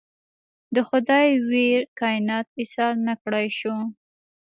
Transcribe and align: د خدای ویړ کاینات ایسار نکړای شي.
د 0.75 0.77
خدای 0.89 1.27
ویړ 1.49 1.81
کاینات 1.99 2.47
ایسار 2.59 2.93
نکړای 3.09 3.47
شي. 3.59 3.73